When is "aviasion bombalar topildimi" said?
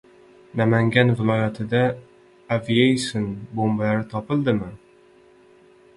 2.57-4.75